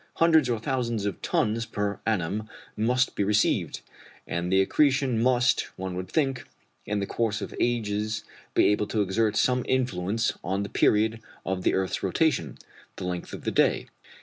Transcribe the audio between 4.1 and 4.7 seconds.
and the